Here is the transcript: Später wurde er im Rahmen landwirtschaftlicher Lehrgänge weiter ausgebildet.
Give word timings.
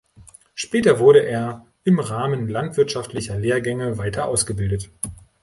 Später 0.55 0.97
wurde 0.97 1.19
er 1.23 1.67
im 1.83 1.99
Rahmen 1.99 2.49
landwirtschaftlicher 2.49 3.37
Lehrgänge 3.37 3.99
weiter 3.99 4.25
ausgebildet. 4.25 4.89